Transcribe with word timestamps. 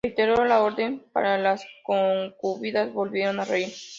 Reiteró 0.03 0.45
la 0.45 0.63
orden, 0.63 1.03
pero 1.13 1.37
las 1.37 1.63
concubinas 1.83 2.91
volvieron 2.91 3.39
a 3.39 3.45
reír. 3.45 3.69